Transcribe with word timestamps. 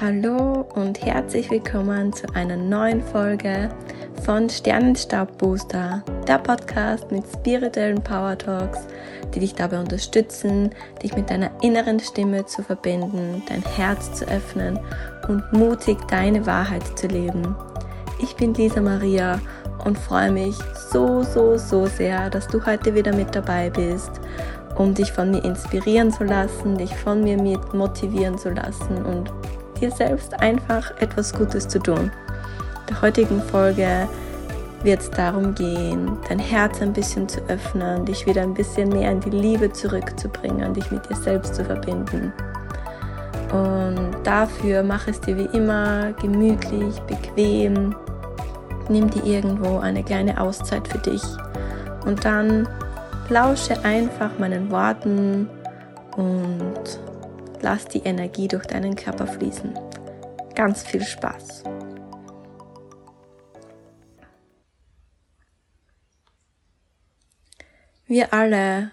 Hallo 0.00 0.66
und 0.76 1.04
herzlich 1.04 1.50
willkommen 1.50 2.10
zu 2.14 2.26
einer 2.34 2.56
neuen 2.56 3.02
Folge 3.02 3.68
von 4.22 4.48
Sternenstaub 4.48 5.36
Booster, 5.36 6.02
der 6.26 6.38
Podcast 6.38 7.12
mit 7.12 7.22
spirituellen 7.30 8.02
Power 8.02 8.38
Talks, 8.38 8.86
die 9.34 9.40
dich 9.40 9.54
dabei 9.54 9.78
unterstützen, 9.78 10.70
dich 11.02 11.14
mit 11.16 11.28
deiner 11.28 11.50
inneren 11.60 12.00
Stimme 12.00 12.46
zu 12.46 12.62
verbinden, 12.62 13.42
dein 13.46 13.62
Herz 13.76 14.14
zu 14.14 14.24
öffnen 14.28 14.80
und 15.28 15.52
mutig 15.52 15.98
deine 16.08 16.46
Wahrheit 16.46 16.98
zu 16.98 17.06
leben. 17.06 17.54
Ich 18.22 18.34
bin 18.36 18.54
Lisa 18.54 18.80
Maria 18.80 19.38
und 19.84 19.98
freue 19.98 20.32
mich 20.32 20.56
so, 20.90 21.22
so, 21.22 21.58
so 21.58 21.84
sehr, 21.84 22.30
dass 22.30 22.48
du 22.48 22.64
heute 22.64 22.94
wieder 22.94 23.14
mit 23.14 23.34
dabei 23.34 23.68
bist, 23.68 24.12
um 24.76 24.94
dich 24.94 25.12
von 25.12 25.30
mir 25.30 25.44
inspirieren 25.44 26.10
zu 26.10 26.24
lassen, 26.24 26.78
dich 26.78 26.94
von 26.96 27.22
mir 27.22 27.36
motivieren 27.74 28.38
zu 28.38 28.48
lassen 28.48 29.04
und 29.04 29.30
dir 29.80 29.90
selbst 29.90 30.34
einfach 30.40 30.90
etwas 31.00 31.32
Gutes 31.32 31.66
zu 31.66 31.78
tun. 31.78 32.10
In 32.80 32.86
der 32.88 33.02
heutigen 33.02 33.42
Folge 33.42 34.08
wird 34.82 35.00
es 35.00 35.10
darum 35.10 35.54
gehen, 35.54 36.16
dein 36.28 36.38
Herz 36.38 36.80
ein 36.80 36.92
bisschen 36.92 37.28
zu 37.28 37.40
öffnen, 37.48 38.04
dich 38.04 38.26
wieder 38.26 38.42
ein 38.42 38.54
bisschen 38.54 38.88
mehr 38.88 39.12
in 39.12 39.20
die 39.20 39.30
Liebe 39.30 39.72
zurückzubringen, 39.72 40.74
dich 40.74 40.90
mit 40.90 41.08
dir 41.08 41.16
selbst 41.16 41.54
zu 41.54 41.64
verbinden. 41.64 42.32
Und 43.52 44.14
dafür 44.24 44.82
mach 44.82 45.08
es 45.08 45.20
dir 45.20 45.36
wie 45.36 45.56
immer 45.56 46.12
gemütlich, 46.12 46.98
bequem. 47.00 47.94
Nimm 48.88 49.10
dir 49.10 49.24
irgendwo 49.24 49.78
eine 49.78 50.02
kleine 50.02 50.40
Auszeit 50.40 50.86
für 50.88 50.98
dich 50.98 51.22
und 52.06 52.24
dann 52.24 52.68
lausche 53.28 53.84
einfach 53.84 54.30
meinen 54.38 54.70
Worten 54.70 55.48
und 56.16 57.00
Lass 57.62 57.84
die 57.86 58.02
Energie 58.02 58.48
durch 58.48 58.66
deinen 58.66 58.96
Körper 58.96 59.26
fließen. 59.26 59.78
Ganz 60.54 60.82
viel 60.82 61.02
Spaß. 61.04 61.64
Wir 68.06 68.32
alle 68.34 68.90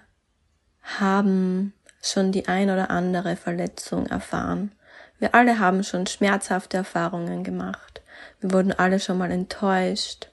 haben 0.83 1.73
schon 2.03 2.31
die 2.31 2.47
ein 2.47 2.69
oder 2.69 2.89
andere 2.89 3.35
Verletzung 3.35 4.05
erfahren. 4.05 4.71
Wir 5.17 5.33
alle 5.33 5.59
haben 5.59 5.83
schon 5.83 6.05
schmerzhafte 6.05 6.77
Erfahrungen 6.77 7.43
gemacht. 7.43 8.01
Wir 8.39 8.53
wurden 8.53 8.71
alle 8.71 8.99
schon 8.99 9.17
mal 9.17 9.31
enttäuscht, 9.31 10.29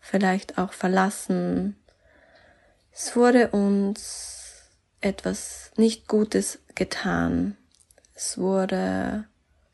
vielleicht 0.00 0.58
auch 0.58 0.72
verlassen. 0.72 1.76
Es 2.92 3.16
wurde 3.16 3.48
uns 3.48 4.33
etwas 5.04 5.70
nicht 5.76 6.08
Gutes 6.08 6.58
getan. 6.74 7.56
Es 8.14 8.38
wurde, 8.38 9.24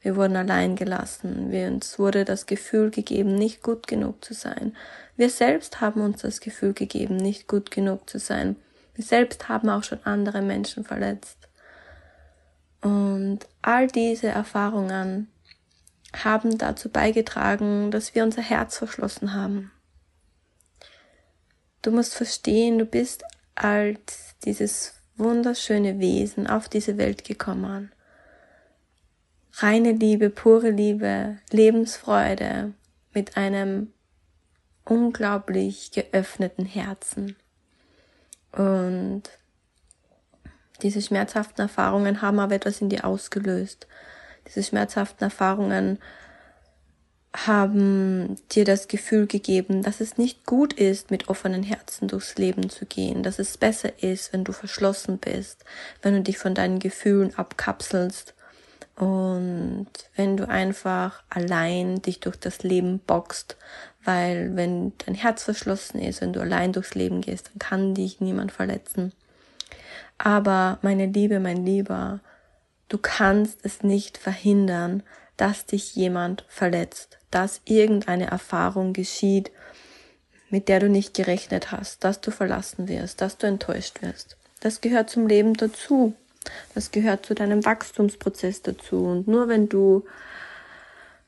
wir 0.00 0.16
wurden 0.16 0.36
allein 0.36 0.76
gelassen. 0.76 1.50
Wir, 1.50 1.68
uns 1.68 1.98
wurde 1.98 2.24
das 2.24 2.46
Gefühl 2.46 2.90
gegeben, 2.90 3.34
nicht 3.34 3.62
gut 3.62 3.86
genug 3.86 4.24
zu 4.24 4.34
sein. 4.34 4.76
Wir 5.16 5.30
selbst 5.30 5.80
haben 5.80 6.00
uns 6.00 6.22
das 6.22 6.40
Gefühl 6.40 6.72
gegeben, 6.72 7.16
nicht 7.16 7.46
gut 7.46 7.70
genug 7.70 8.08
zu 8.08 8.18
sein. 8.18 8.56
Wir 8.94 9.04
selbst 9.04 9.48
haben 9.48 9.68
auch 9.68 9.84
schon 9.84 10.02
andere 10.04 10.42
Menschen 10.42 10.84
verletzt. 10.84 11.38
Und 12.80 13.40
all 13.62 13.86
diese 13.86 14.28
Erfahrungen 14.28 15.30
haben 16.16 16.58
dazu 16.58 16.88
beigetragen, 16.88 17.90
dass 17.90 18.14
wir 18.14 18.24
unser 18.24 18.42
Herz 18.42 18.78
verschlossen 18.78 19.34
haben. 19.34 19.70
Du 21.82 21.90
musst 21.90 22.14
verstehen, 22.14 22.78
du 22.78 22.84
bist 22.84 23.22
als 23.54 24.34
dieses 24.44 24.99
wunderschöne 25.20 26.00
Wesen 26.00 26.48
auf 26.48 26.68
diese 26.68 26.98
Welt 26.98 27.24
gekommen. 27.24 27.92
Reine 29.54 29.92
Liebe, 29.92 30.30
pure 30.30 30.70
Liebe, 30.70 31.38
Lebensfreude 31.50 32.72
mit 33.14 33.36
einem 33.36 33.92
unglaublich 34.84 35.92
geöffneten 35.92 36.64
Herzen. 36.64 37.36
Und 38.52 39.22
diese 40.82 41.02
schmerzhaften 41.02 41.62
Erfahrungen 41.62 42.22
haben 42.22 42.40
aber 42.40 42.54
etwas 42.54 42.80
in 42.80 42.88
dir 42.88 43.04
ausgelöst. 43.04 43.86
Diese 44.48 44.62
schmerzhaften 44.62 45.24
Erfahrungen 45.24 45.98
haben 47.32 48.36
dir 48.50 48.64
das 48.64 48.88
Gefühl 48.88 49.26
gegeben, 49.26 49.82
dass 49.82 50.00
es 50.00 50.18
nicht 50.18 50.46
gut 50.46 50.72
ist, 50.72 51.10
mit 51.10 51.28
offenen 51.28 51.62
Herzen 51.62 52.08
durchs 52.08 52.36
Leben 52.36 52.70
zu 52.70 52.86
gehen, 52.86 53.22
dass 53.22 53.38
es 53.38 53.56
besser 53.56 54.02
ist, 54.02 54.32
wenn 54.32 54.42
du 54.42 54.52
verschlossen 54.52 55.18
bist, 55.18 55.64
wenn 56.02 56.14
du 56.14 56.22
dich 56.22 56.38
von 56.38 56.54
deinen 56.54 56.80
Gefühlen 56.80 57.34
abkapselst 57.36 58.34
und 58.96 59.86
wenn 60.16 60.36
du 60.36 60.48
einfach 60.48 61.22
allein 61.30 62.02
dich 62.02 62.18
durch 62.20 62.36
das 62.36 62.64
Leben 62.64 62.98
boxt, 62.98 63.56
weil 64.04 64.56
wenn 64.56 64.92
dein 64.98 65.14
Herz 65.14 65.44
verschlossen 65.44 66.00
ist, 66.00 66.20
wenn 66.20 66.32
du 66.32 66.40
allein 66.40 66.72
durchs 66.72 66.94
Leben 66.94 67.20
gehst, 67.20 67.48
dann 67.48 67.58
kann 67.58 67.94
dich 67.94 68.20
niemand 68.20 68.50
verletzen. 68.50 69.12
Aber 70.18 70.78
meine 70.82 71.06
Liebe, 71.06 71.38
mein 71.38 71.64
Lieber, 71.64 72.20
du 72.88 72.98
kannst 72.98 73.60
es 73.62 73.82
nicht 73.82 74.18
verhindern, 74.18 75.02
dass 75.40 75.66
dich 75.66 75.94
jemand 75.94 76.44
verletzt 76.48 77.20
dass 77.30 77.60
irgendeine 77.64 78.26
Erfahrung 78.26 78.92
geschieht, 78.92 79.50
mit 80.50 80.68
der 80.68 80.80
du 80.80 80.88
nicht 80.88 81.14
gerechnet 81.14 81.70
hast, 81.70 82.02
dass 82.04 82.20
du 82.20 82.30
verlassen 82.30 82.88
wirst, 82.88 83.20
dass 83.20 83.38
du 83.38 83.46
enttäuscht 83.46 84.02
wirst. 84.02 84.36
Das 84.60 84.80
gehört 84.80 85.10
zum 85.10 85.26
Leben 85.26 85.54
dazu. 85.54 86.14
Das 86.74 86.90
gehört 86.90 87.24
zu 87.24 87.34
deinem 87.34 87.64
Wachstumsprozess 87.64 88.62
dazu. 88.62 89.04
Und 89.04 89.28
nur 89.28 89.48
wenn 89.48 89.68
du 89.68 90.04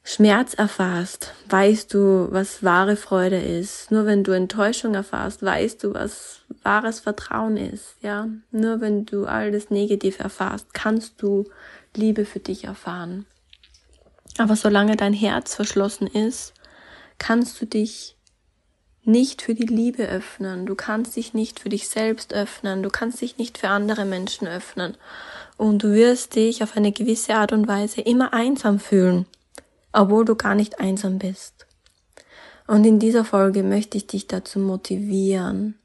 Schmerz 0.03 0.55
erfahrst, 0.55 1.33
weißt 1.49 1.95
du, 1.95 2.27
was 2.31 2.65
wahre 2.65 2.97
Freude 2.97 3.41
ist. 3.41 3.93
Nur 3.93 4.05
wenn 4.05 4.25
du 4.25 4.33
Enttäuschung 4.33 4.95
erfahrst, 4.95 5.43
weißt 5.43 5.85
du, 5.85 5.95
was 5.95 6.41
wahres 6.65 6.99
Vertrauen 6.99 7.57
ist. 7.57 7.95
Ja, 8.01 8.27
nur 8.51 8.81
wenn 8.81 9.07
du 9.07 9.27
all 9.27 9.53
das 9.53 9.71
Negative 9.71 10.19
erfahrst, 10.19 10.75
kannst 10.75 11.23
du 11.23 11.45
Liebe 11.95 12.25
für 12.25 12.41
dich 12.41 12.65
erfahren. 12.65 13.27
Aber 14.39 14.57
solange 14.57 14.97
dein 14.97 15.13
Herz 15.13 15.55
verschlossen 15.55 16.07
ist, 16.07 16.55
kannst 17.19 17.61
du 17.61 17.67
dich 17.67 18.17
nicht 19.05 19.43
für 19.43 19.55
die 19.55 19.67
Liebe 19.67 20.09
öffnen, 20.09 20.65
du 20.65 20.75
kannst 20.75 21.17
dich 21.17 21.35
nicht 21.35 21.61
für 21.61 21.69
dich 21.69 21.89
selbst 21.89 22.33
öffnen, 22.33 22.83
du 22.83 22.89
kannst 22.89 23.21
dich 23.21 23.37
nicht 23.37 23.59
für 23.59 23.69
andere 23.69 24.05
Menschen 24.05 24.47
öffnen. 24.47 24.97
Und 25.57 25.83
du 25.83 25.93
wirst 25.93 26.35
dich 26.37 26.63
auf 26.63 26.77
eine 26.77 26.93
gewisse 26.93 27.35
Art 27.35 27.53
und 27.53 27.69
Weise 27.69 28.01
immer 28.01 28.33
einsam 28.33 28.79
fühlen, 28.79 29.27
obwohl 29.93 30.25
du 30.25 30.35
gar 30.35 30.55
nicht 30.55 30.81
einsam 30.81 31.19
bist. 31.19 31.67
Und 32.67 32.85
in 32.85 32.99
dieser 32.99 33.25
Folge 33.25 33.63
möchte 33.63 33.97
ich 33.97 34.07
dich 34.07 34.29
dazu 34.29 34.59
motivieren, 34.59 35.79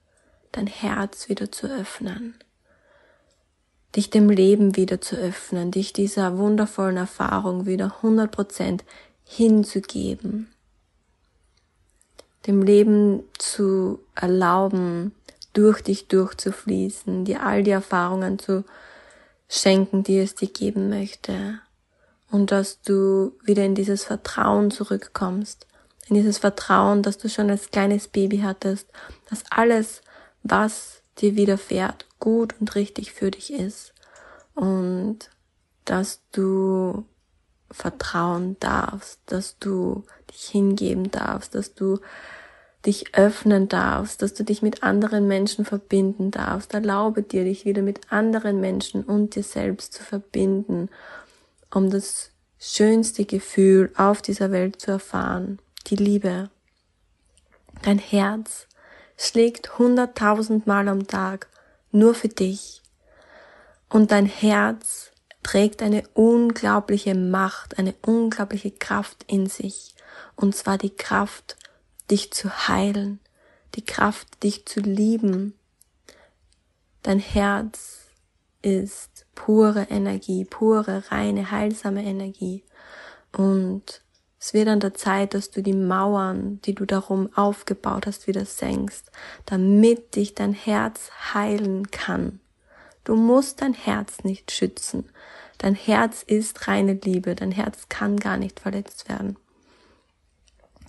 dein 0.52 0.68
Herz 0.68 1.28
wieder 1.28 1.52
zu 1.52 1.68
öffnen 1.68 2.36
dich 3.98 4.12
dem 4.12 4.30
Leben 4.30 4.76
wieder 4.76 5.02
zu 5.02 5.16
öffnen, 5.16 5.72
dich 5.72 5.92
dieser 5.92 6.38
wundervollen 6.38 6.98
Erfahrung 6.98 7.66
wieder 7.66 7.96
100% 8.04 8.82
hinzugeben, 9.24 10.50
dem 12.46 12.62
Leben 12.62 13.24
zu 13.40 14.00
erlauben, 14.14 15.16
durch 15.54 15.82
dich 15.82 16.08
durchzufließen, 16.08 17.26
dir 17.26 17.44
all 17.44 17.64
die 17.64 17.72
Erfahrungen 17.72 18.38
zu 18.38 18.64
schenken, 19.50 20.04
die 20.04 20.20
es 20.20 20.36
dir 20.36 20.50
geben 20.50 20.90
möchte. 20.90 21.60
Und 22.30 22.52
dass 22.52 22.82
du 22.82 23.34
wieder 23.44 23.66
in 23.66 23.74
dieses 23.74 24.04
Vertrauen 24.04 24.70
zurückkommst, 24.70 25.66
in 26.08 26.16
dieses 26.16 26.38
Vertrauen, 26.38 27.02
dass 27.02 27.18
du 27.18 27.30
schon 27.30 27.50
als 27.50 27.72
kleines 27.72 28.08
Baby 28.08 28.40
hattest, 28.40 28.88
dass 29.30 29.44
alles, 29.50 30.02
was 30.44 31.02
dir 31.20 31.36
widerfährt, 31.36 32.06
gut 32.20 32.56
und 32.60 32.76
richtig 32.76 33.12
für 33.14 33.32
dich 33.32 33.54
ist 33.54 33.94
und 34.56 35.30
dass 35.86 36.22
du 36.32 37.06
vertrauen 37.72 38.58
darfst, 38.60 39.20
dass 39.26 39.58
du 39.60 40.04
dich 40.32 40.44
hingeben 40.44 41.12
darfst, 41.12 41.56
dass 41.56 41.74
du 41.74 42.00
dich 42.86 43.16
öffnen 43.16 43.68
darfst, 43.68 44.22
dass 44.22 44.34
du 44.34 44.44
dich 44.44 44.62
mit 44.62 44.84
anderen 44.84 45.28
Menschen 45.28 45.66
verbinden 45.66 46.32
darfst. 46.32 46.74
Erlaube 46.74 47.24
dir, 47.24 47.44
dich 47.44 47.66
wieder 47.66 47.82
mit 47.82 48.12
anderen 48.12 48.62
Menschen 48.62 49.04
und 49.04 49.36
dir 49.36 49.44
selbst 49.44 49.94
zu 49.94 50.04
verbinden, 50.04 50.90
um 51.74 51.90
das 51.90 52.32
schönste 52.60 53.26
Gefühl 53.26 53.92
auf 53.98 54.22
dieser 54.22 54.52
Welt 54.52 54.80
zu 54.80 54.92
erfahren, 54.92 55.60
die 55.88 55.96
Liebe. 55.96 56.50
Dein 57.84 58.00
Herz 58.00 58.67
schlägt 59.18 59.78
hunderttausendmal 59.78 60.88
am 60.88 61.08
Tag 61.08 61.48
nur 61.92 62.14
für 62.14 62.30
dich. 62.30 62.82
Und 63.90 64.12
dein 64.12 64.26
Herz 64.26 65.12
trägt 65.44 65.82
eine 65.82 66.04
unglaubliche 66.14 67.16
Macht, 67.16 67.80
eine 67.80 67.96
unglaubliche 68.06 68.72
Kraft 68.72 69.24
in 69.28 69.48
sich. 69.48 69.96
Und 70.36 70.56
zwar 70.56 70.78
die 70.78 70.96
Kraft, 70.96 71.58
dich 72.12 72.32
zu 72.32 72.68
heilen, 72.68 73.20
die 73.76 73.86
Kraft, 73.86 74.44
dich 74.44 74.66
zu 74.66 74.80
lieben. 74.82 75.54
Dein 77.04 77.20
Herz 77.20 78.08
ist 78.62 79.26
pure 79.36 79.88
Energie, 79.90 80.46
pure, 80.46 81.04
reine, 81.10 81.52
heilsame 81.52 82.04
Energie. 82.04 82.64
Und 83.32 84.02
es 84.40 84.54
wird 84.54 84.68
an 84.68 84.80
der 84.80 84.94
Zeit, 84.94 85.34
dass 85.34 85.50
du 85.50 85.64
die 85.64 85.74
Mauern, 85.74 86.62
die 86.62 86.76
du 86.76 86.86
darum 86.86 87.30
aufgebaut 87.36 88.06
hast, 88.06 88.28
wieder 88.28 88.46
senkst, 88.46 89.12
damit 89.46 90.16
dich 90.16 90.36
dein 90.36 90.54
Herz 90.54 91.10
heilen 91.34 91.90
kann. 91.90 92.40
Du 93.04 93.16
musst 93.16 93.62
dein 93.62 93.74
Herz 93.74 94.24
nicht 94.24 94.52
schützen. 94.52 95.10
Dein 95.58 95.74
Herz 95.74 96.24
ist 96.24 96.68
reine 96.68 96.94
Liebe. 96.94 97.34
Dein 97.34 97.52
Herz 97.52 97.90
kann 97.90 98.18
gar 98.18 98.38
nicht 98.38 98.60
verletzt 98.60 99.10
werden. 99.10 99.38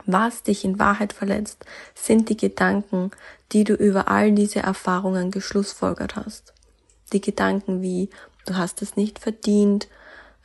Was 0.05 0.43
dich 0.43 0.65
in 0.65 0.79
Wahrheit 0.79 1.13
verletzt, 1.13 1.65
sind 1.95 2.29
die 2.29 2.37
Gedanken, 2.37 3.11
die 3.53 3.65
du 3.65 3.75
über 3.75 4.09
all 4.09 4.33
diese 4.33 4.61
Erfahrungen 4.61 5.31
geschlussfolgert 5.31 6.17
hast. 6.17 6.55
Die 7.13 7.21
Gedanken 7.21 7.83
wie, 7.83 8.11
du 8.47 8.57
hast 8.57 8.83
es 8.83 8.97
nicht 8.97 9.19
verdient, 9.19 9.89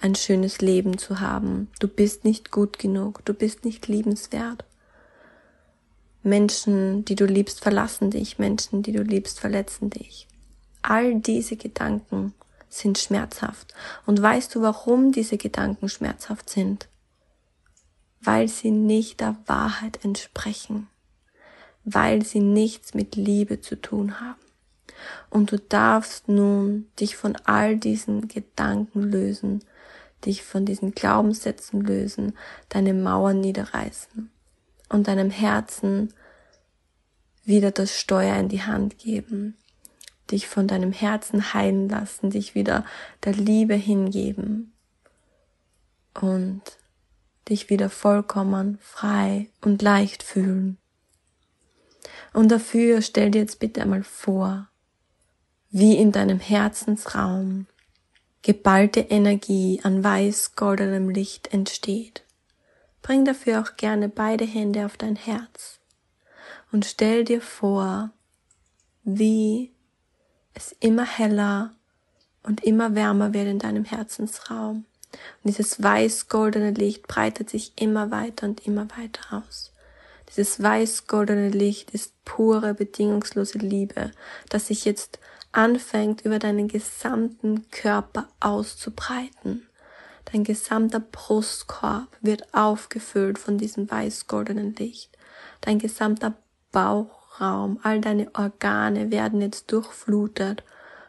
ein 0.03 0.15
schönes 0.15 0.59
Leben 0.59 0.97
zu 0.97 1.21
haben. 1.21 1.69
Du 1.79 1.87
bist 1.87 2.25
nicht 2.25 2.51
gut 2.51 2.77
genug. 2.77 3.23
Du 3.23 3.33
bist 3.33 3.63
nicht 3.63 3.87
liebenswert. 3.87 4.65
Menschen, 6.23 7.05
die 7.05 7.15
du 7.15 7.25
liebst, 7.25 7.61
verlassen 7.61 8.11
dich. 8.11 8.37
Menschen, 8.37 8.83
die 8.83 8.91
du 8.91 9.01
liebst, 9.01 9.39
verletzen 9.39 9.89
dich. 9.89 10.27
All 10.81 11.15
diese 11.15 11.55
Gedanken 11.55 12.33
sind 12.67 12.97
schmerzhaft. 12.97 13.73
Und 14.05 14.21
weißt 14.21 14.53
du, 14.53 14.61
warum 14.61 15.13
diese 15.13 15.37
Gedanken 15.37 15.87
schmerzhaft 15.87 16.49
sind? 16.49 16.89
Weil 18.19 18.49
sie 18.49 18.71
nicht 18.71 19.21
der 19.21 19.37
Wahrheit 19.45 20.03
entsprechen. 20.03 20.87
Weil 21.85 22.25
sie 22.25 22.41
nichts 22.41 22.93
mit 22.93 23.15
Liebe 23.15 23.61
zu 23.61 23.79
tun 23.79 24.19
haben. 24.19 24.39
Und 25.29 25.53
du 25.53 25.59
darfst 25.59 26.27
nun 26.27 26.89
dich 26.99 27.15
von 27.15 27.37
all 27.45 27.77
diesen 27.77 28.27
Gedanken 28.27 29.01
lösen 29.03 29.63
dich 30.25 30.43
von 30.43 30.65
diesen 30.65 30.93
Glaubenssätzen 30.93 31.81
lösen, 31.81 32.37
deine 32.69 32.93
Mauern 32.93 33.39
niederreißen 33.39 34.31
und 34.89 35.07
deinem 35.07 35.29
Herzen 35.29 36.13
wieder 37.45 37.71
das 37.71 37.97
Steuer 37.99 38.37
in 38.37 38.49
die 38.49 38.63
Hand 38.63 38.97
geben, 38.97 39.57
dich 40.31 40.47
von 40.47 40.67
deinem 40.67 40.93
Herzen 40.93 41.53
heilen 41.53 41.89
lassen, 41.89 42.29
dich 42.29 42.55
wieder 42.55 42.85
der 43.23 43.33
Liebe 43.33 43.75
hingeben 43.75 44.73
und 46.19 46.61
dich 47.49 47.69
wieder 47.69 47.89
vollkommen 47.89 48.77
frei 48.81 49.49
und 49.61 49.81
leicht 49.81 50.23
fühlen. 50.23 50.77
Und 52.31 52.49
dafür 52.49 53.01
stell 53.01 53.31
dir 53.31 53.39
jetzt 53.39 53.59
bitte 53.59 53.81
einmal 53.81 54.03
vor, 54.03 54.69
wie 55.69 55.97
in 55.97 56.11
deinem 56.11 56.39
Herzensraum 56.39 57.67
geballte 58.43 58.99
Energie 58.99 59.79
an 59.83 60.03
weiß-goldenem 60.03 61.09
Licht 61.09 61.53
entsteht. 61.53 62.23
Bring 63.01 63.25
dafür 63.25 63.61
auch 63.61 63.75
gerne 63.77 64.09
beide 64.09 64.45
Hände 64.45 64.85
auf 64.85 64.97
dein 64.97 65.15
Herz 65.15 65.79
und 66.71 66.85
stell 66.85 67.23
dir 67.23 67.41
vor, 67.41 68.11
wie 69.03 69.71
es 70.53 70.75
immer 70.79 71.05
heller 71.05 71.73
und 72.43 72.63
immer 72.63 72.95
wärmer 72.95 73.33
wird 73.33 73.47
in 73.47 73.59
deinem 73.59 73.85
Herzensraum. 73.85 74.85
Und 75.11 75.45
dieses 75.45 75.81
weiß-goldene 75.81 76.71
Licht 76.71 77.07
breitet 77.07 77.49
sich 77.49 77.73
immer 77.79 78.11
weiter 78.11 78.47
und 78.47 78.65
immer 78.65 78.87
weiter 78.97 79.43
aus. 79.45 79.71
Dieses 80.29 80.61
weiß-goldene 80.61 81.49
Licht 81.49 81.91
ist 81.91 82.13
pure, 82.25 82.73
bedingungslose 82.73 83.59
Liebe, 83.59 84.11
das 84.49 84.67
sich 84.67 84.83
jetzt 84.83 85.19
anfängt 85.53 86.25
über 86.25 86.39
deinen 86.39 86.67
gesamten 86.67 87.69
Körper 87.71 88.27
auszubreiten. 88.39 89.67
Dein 90.25 90.43
gesamter 90.43 90.99
Brustkorb 90.99 92.07
wird 92.21 92.53
aufgefüllt 92.53 93.37
von 93.39 93.57
diesem 93.57 93.89
weiß-goldenen 93.89 94.75
Licht. 94.75 95.17
Dein 95.61 95.79
gesamter 95.79 96.33
Bauchraum, 96.71 97.79
all 97.83 98.01
deine 98.01 98.33
Organe 98.33 99.11
werden 99.11 99.41
jetzt 99.41 99.71
durchflutet 99.71 100.63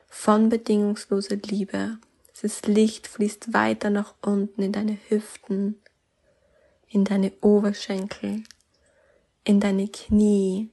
von 0.09 0.49
bedingungsloser 0.49 1.37
Liebe. 1.37 1.99
Dieses 2.33 2.63
Licht 2.63 3.07
fließt 3.07 3.53
weiter 3.55 3.91
nach 3.91 4.15
unten 4.21 4.63
in 4.63 4.73
deine 4.73 4.99
Hüften, 5.09 5.81
in 6.89 7.05
deine 7.05 7.33
Oberschenkel, 7.41 8.43
in 9.45 9.61
deine 9.61 9.89
Knie, 9.89 10.71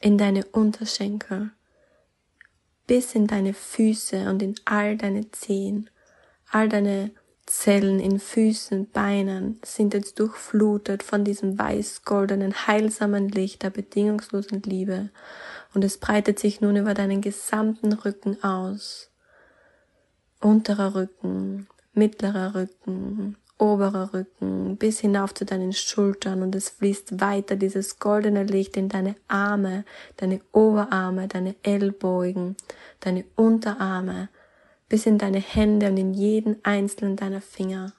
in 0.00 0.18
deine 0.18 0.44
Unterschenkel 0.46 1.52
bis 2.92 3.14
in 3.14 3.26
deine 3.26 3.54
Füße 3.54 4.28
und 4.28 4.42
in 4.42 4.54
all 4.66 4.98
deine 4.98 5.30
Zehen. 5.30 5.88
All 6.50 6.68
deine 6.68 7.10
Zellen 7.46 7.98
in 7.98 8.20
Füßen, 8.20 8.90
Beinen 8.90 9.58
sind 9.64 9.94
jetzt 9.94 10.18
durchflutet 10.18 11.02
von 11.02 11.24
diesem 11.24 11.58
weiß-goldenen, 11.58 12.66
heilsamen 12.66 13.30
Licht 13.30 13.62
der 13.62 13.70
bedingungslosen 13.70 14.60
Liebe 14.64 15.08
und 15.72 15.84
es 15.84 15.96
breitet 15.96 16.38
sich 16.38 16.60
nun 16.60 16.76
über 16.76 16.92
deinen 16.92 17.22
gesamten 17.22 17.94
Rücken 17.94 18.44
aus. 18.44 19.10
Unterer 20.42 20.94
Rücken, 20.94 21.68
mittlerer 21.94 22.54
Rücken, 22.54 23.38
oberer 23.62 24.12
Rücken 24.12 24.76
bis 24.76 24.98
hinauf 24.98 25.32
zu 25.34 25.44
deinen 25.44 25.72
Schultern 25.72 26.42
und 26.42 26.52
es 26.56 26.68
fließt 26.68 27.20
weiter 27.20 27.54
dieses 27.54 28.00
goldene 28.00 28.42
Licht 28.42 28.76
in 28.76 28.88
deine 28.88 29.14
Arme, 29.28 29.84
deine 30.16 30.40
Oberarme, 30.50 31.28
deine 31.28 31.54
Ellbogen, 31.62 32.56
deine 32.98 33.24
Unterarme, 33.36 34.28
bis 34.88 35.06
in 35.06 35.16
deine 35.16 35.38
Hände 35.38 35.90
und 35.90 35.96
in 35.96 36.12
jeden 36.12 36.56
einzelnen 36.64 37.14
deiner 37.14 37.40
Finger. 37.40 37.92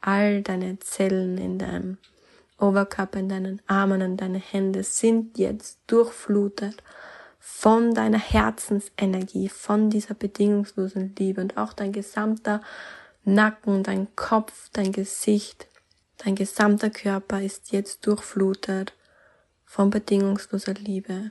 All 0.00 0.40
deine 0.40 0.78
Zellen 0.78 1.36
in 1.36 1.58
deinem 1.58 1.98
Oberkörper, 2.58 3.18
in 3.18 3.28
deinen 3.28 3.60
Armen 3.66 4.00
und 4.00 4.16
deine 4.16 4.38
Hände 4.38 4.82
sind 4.82 5.36
jetzt 5.36 5.78
durchflutet 5.88 6.82
von 7.38 7.92
deiner 7.92 8.18
Herzensenergie, 8.18 9.50
von 9.50 9.90
dieser 9.90 10.14
bedingungslosen 10.14 11.14
Liebe 11.18 11.42
und 11.42 11.58
auch 11.58 11.74
dein 11.74 11.92
gesamter 11.92 12.62
Nacken, 13.24 13.82
dein 13.82 14.14
Kopf, 14.16 14.70
dein 14.72 14.92
Gesicht, 14.92 15.68
dein 16.18 16.34
gesamter 16.34 16.90
Körper 16.90 17.42
ist 17.42 17.72
jetzt 17.72 18.06
durchflutet 18.06 18.94
von 19.64 19.90
bedingungsloser 19.90 20.74
Liebe. 20.74 21.30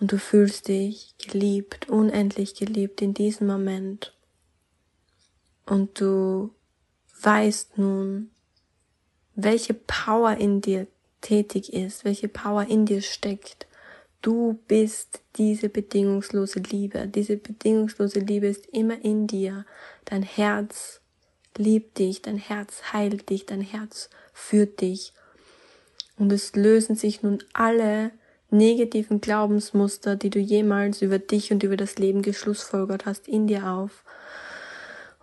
Und 0.00 0.12
du 0.12 0.18
fühlst 0.18 0.68
dich 0.68 1.14
geliebt, 1.18 1.88
unendlich 1.88 2.54
geliebt 2.54 3.02
in 3.02 3.14
diesem 3.14 3.48
Moment. 3.48 4.16
Und 5.66 6.00
du 6.00 6.54
weißt 7.20 7.78
nun, 7.78 8.30
welche 9.34 9.74
Power 9.74 10.36
in 10.36 10.60
dir 10.60 10.86
tätig 11.20 11.72
ist, 11.72 12.04
welche 12.04 12.28
Power 12.28 12.64
in 12.66 12.86
dir 12.86 13.02
steckt, 13.02 13.68
Du 14.20 14.58
bist 14.66 15.20
diese 15.36 15.68
bedingungslose 15.68 16.58
Liebe. 16.58 17.06
Diese 17.06 17.36
bedingungslose 17.36 18.18
Liebe 18.18 18.48
ist 18.48 18.66
immer 18.66 19.02
in 19.04 19.28
dir. 19.28 19.64
Dein 20.08 20.22
Herz 20.22 21.00
liebt 21.58 21.98
dich, 21.98 22.22
dein 22.22 22.38
Herz 22.38 22.94
heilt 22.94 23.28
dich, 23.28 23.44
dein 23.44 23.60
Herz 23.60 24.08
führt 24.32 24.80
dich. 24.80 25.12
Und 26.16 26.32
es 26.32 26.56
lösen 26.56 26.96
sich 26.96 27.22
nun 27.22 27.44
alle 27.52 28.10
negativen 28.50 29.20
Glaubensmuster, 29.20 30.16
die 30.16 30.30
du 30.30 30.38
jemals 30.38 31.02
über 31.02 31.18
dich 31.18 31.52
und 31.52 31.62
über 31.62 31.76
das 31.76 31.98
Leben 31.98 32.22
geschlussfolgert 32.22 33.04
hast, 33.04 33.28
in 33.28 33.46
dir 33.46 33.66
auf. 33.66 34.02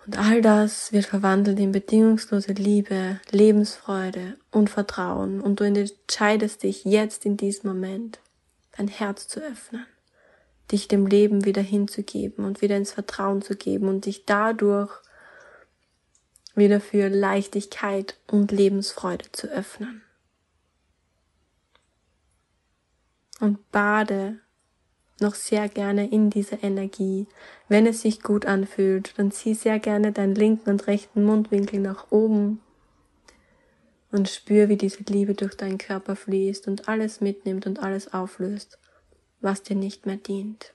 Und 0.05 0.19
all 0.19 0.43
das 0.43 0.93
wird 0.93 1.05
verwandelt 1.05 1.59
in 1.59 1.71
bedingungslose 1.71 2.53
Liebe, 2.53 3.19
Lebensfreude 3.31 4.37
und 4.51 4.69
Vertrauen. 4.69 5.41
Und 5.41 5.59
du 5.59 5.63
entscheidest 5.63 6.61
dich 6.61 6.85
jetzt 6.85 7.25
in 7.25 7.37
diesem 7.37 7.71
Moment 7.71 8.19
dein 8.77 8.87
Herz 8.87 9.27
zu 9.27 9.39
öffnen, 9.39 9.87
dich 10.71 10.87
dem 10.87 11.05
Leben 11.05 11.45
wieder 11.45 11.61
hinzugeben 11.61 12.45
und 12.45 12.61
wieder 12.61 12.77
ins 12.77 12.91
Vertrauen 12.91 13.41
zu 13.41 13.55
geben 13.55 13.87
und 13.87 14.05
dich 14.05 14.25
dadurch 14.25 14.91
wieder 16.55 16.79
für 16.79 17.09
Leichtigkeit 17.09 18.17
und 18.31 18.51
Lebensfreude 18.51 19.25
zu 19.31 19.47
öffnen. 19.47 20.01
Und 23.39 23.71
bade 23.71 24.39
noch 25.19 25.35
sehr 25.35 25.69
gerne 25.69 26.09
in 26.09 26.29
dieser 26.29 26.63
Energie. 26.63 27.27
Wenn 27.67 27.85
es 27.85 28.01
sich 28.01 28.21
gut 28.21 28.45
anfühlt, 28.45 29.13
dann 29.17 29.31
zieh 29.31 29.53
sehr 29.53 29.79
gerne 29.79 30.11
deinen 30.11 30.35
linken 30.35 30.69
und 30.69 30.87
rechten 30.87 31.23
Mundwinkel 31.23 31.79
nach 31.79 32.11
oben 32.11 32.61
und 34.11 34.29
spür, 34.29 34.69
wie 34.69 34.77
diese 34.77 35.03
Liebe 35.03 35.33
durch 35.33 35.55
deinen 35.55 35.77
Körper 35.77 36.15
fließt 36.15 36.67
und 36.67 36.87
alles 36.87 37.21
mitnimmt 37.21 37.65
und 37.65 37.79
alles 37.79 38.13
auflöst, 38.13 38.77
was 39.45 39.63
dir 39.63 39.77
nicht 39.77 40.05
mehr 40.05 40.17
dient. 40.17 40.73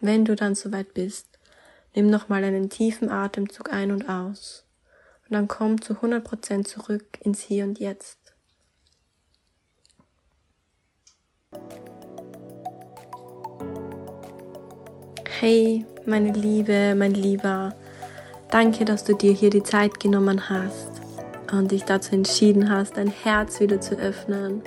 Wenn 0.00 0.24
du 0.24 0.36
dann 0.36 0.54
soweit 0.54 0.94
bist, 0.94 1.26
nimm 1.96 2.08
nochmal 2.08 2.44
einen 2.44 2.70
tiefen 2.70 3.10
Atemzug 3.10 3.72
ein 3.72 3.90
und 3.90 4.08
aus 4.08 4.64
und 5.24 5.32
dann 5.32 5.48
komm 5.48 5.82
zu 5.82 5.94
100% 5.94 6.64
zurück 6.64 7.18
ins 7.20 7.40
Hier 7.40 7.64
und 7.64 7.80
Jetzt. 7.80 8.18
Hey, 15.40 15.84
meine 16.06 16.32
Liebe, 16.32 16.94
mein 16.94 17.14
Lieber, 17.14 17.74
Danke, 18.50 18.86
dass 18.86 19.04
du 19.04 19.14
dir 19.14 19.32
hier 19.32 19.50
die 19.50 19.62
Zeit 19.62 20.00
genommen 20.00 20.48
hast 20.48 20.88
und 21.52 21.70
dich 21.70 21.84
dazu 21.84 22.14
entschieden 22.14 22.70
hast, 22.70 22.96
dein 22.96 23.08
Herz 23.08 23.60
wieder 23.60 23.78
zu 23.78 23.94
öffnen. 23.96 24.62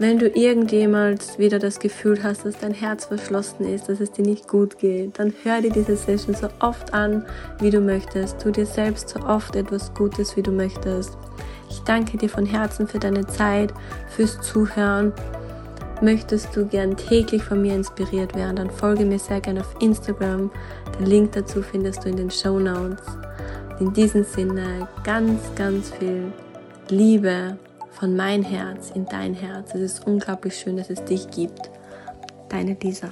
Wenn 0.00 0.18
du 0.18 0.30
irgendjemals 0.30 1.38
wieder 1.38 1.58
das 1.58 1.78
Gefühl 1.78 2.22
hast, 2.22 2.46
dass 2.46 2.58
dein 2.58 2.72
Herz 2.72 3.04
verschlossen 3.04 3.66
ist, 3.66 3.90
dass 3.90 4.00
es 4.00 4.10
dir 4.10 4.24
nicht 4.24 4.48
gut 4.48 4.78
geht, 4.78 5.18
dann 5.18 5.34
hör 5.42 5.60
dir 5.60 5.70
diese 5.70 5.94
Session 5.94 6.34
so 6.34 6.48
oft 6.60 6.94
an, 6.94 7.26
wie 7.58 7.68
du 7.68 7.82
möchtest. 7.82 8.40
Tu 8.40 8.50
dir 8.50 8.64
selbst 8.64 9.10
so 9.10 9.20
oft 9.20 9.54
etwas 9.56 9.92
Gutes, 9.92 10.38
wie 10.38 10.42
du 10.42 10.52
möchtest. 10.52 11.18
Ich 11.68 11.80
danke 11.80 12.16
dir 12.16 12.30
von 12.30 12.46
Herzen 12.46 12.88
für 12.88 12.98
deine 12.98 13.26
Zeit, 13.26 13.74
fürs 14.08 14.40
Zuhören. 14.40 15.12
Möchtest 16.00 16.56
du 16.56 16.64
gern 16.64 16.96
täglich 16.96 17.44
von 17.44 17.60
mir 17.60 17.74
inspiriert 17.74 18.34
werden, 18.34 18.56
dann 18.56 18.70
folge 18.70 19.04
mir 19.04 19.18
sehr 19.18 19.42
gerne 19.42 19.60
auf 19.60 19.74
Instagram. 19.80 20.50
Den 20.98 21.04
Link 21.04 21.32
dazu 21.32 21.60
findest 21.60 22.06
du 22.06 22.08
in 22.08 22.16
den 22.16 22.30
Show 22.30 22.58
Notes. 22.58 23.04
In 23.80 23.92
diesem 23.92 24.24
Sinne 24.24 24.88
ganz, 25.04 25.42
ganz 25.56 25.90
viel 25.90 26.32
Liebe 26.88 27.58
von 28.00 28.16
mein 28.16 28.42
Herz 28.42 28.90
in 28.94 29.04
dein 29.04 29.34
Herz. 29.34 29.74
Es 29.74 29.82
ist 29.82 30.06
unglaublich 30.06 30.56
schön, 30.56 30.78
dass 30.78 30.88
es 30.88 31.04
dich 31.04 31.30
gibt. 31.30 31.70
Deine 32.48 32.74
Lisa. 32.80 33.10